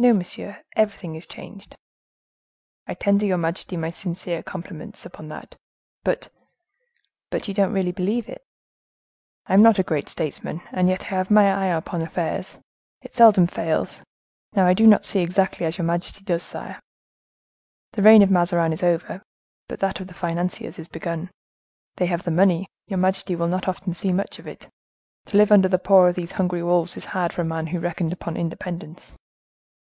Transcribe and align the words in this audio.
"No, 0.00 0.12
monsieur; 0.12 0.62
everything 0.76 1.16
is 1.16 1.26
changed." 1.26 1.74
"I 2.86 2.94
tender 2.94 3.26
your 3.26 3.36
majesty 3.36 3.76
my 3.76 3.90
sincere 3.90 4.44
compliments 4.44 5.04
upon 5.04 5.28
that, 5.30 5.56
but—" 6.04 6.28
"But 7.32 7.48
you 7.48 7.52
don't 7.54 7.74
believe 7.74 8.28
it?" 8.28 8.40
"I 9.48 9.54
am 9.54 9.60
not 9.60 9.80
a 9.80 9.82
great 9.82 10.08
statesman, 10.08 10.62
and 10.70 10.88
yet 10.88 11.06
I 11.06 11.16
have 11.16 11.32
my 11.32 11.52
eye 11.52 11.76
upon 11.76 12.00
affairs; 12.02 12.60
it 13.02 13.16
seldom 13.16 13.48
fails; 13.48 14.00
now, 14.54 14.66
I 14.68 14.72
do 14.72 14.86
not 14.86 15.04
see 15.04 15.18
exactly 15.18 15.66
as 15.66 15.78
your 15.78 15.84
majesty 15.84 16.22
does, 16.22 16.44
sire. 16.44 16.78
The 17.94 18.02
reign 18.02 18.22
of 18.22 18.30
Mazarin 18.30 18.72
is 18.72 18.84
over, 18.84 19.20
but 19.66 19.80
that 19.80 19.98
of 19.98 20.06
the 20.06 20.14
financiers 20.14 20.78
is 20.78 20.86
begun. 20.86 21.28
They 21.96 22.06
have 22.06 22.22
the 22.22 22.30
money; 22.30 22.68
your 22.86 22.98
majesty 22.98 23.34
will 23.34 23.48
not 23.48 23.66
often 23.66 23.92
see 23.94 24.12
much 24.12 24.38
of 24.38 24.46
it. 24.46 24.68
To 25.26 25.36
live 25.36 25.50
under 25.50 25.66
the 25.66 25.76
paw 25.76 26.06
of 26.06 26.14
these 26.14 26.30
hungry 26.38 26.62
wolves 26.62 26.96
is 26.96 27.06
hard 27.06 27.32
for 27.32 27.42
a 27.42 27.44
man 27.44 27.66
who 27.66 27.80
reckoned 27.80 28.12
upon 28.12 28.36
independence." 28.36 29.12